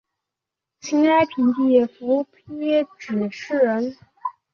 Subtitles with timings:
[0.79, 3.95] 秦哀平帝苻丕氐族人。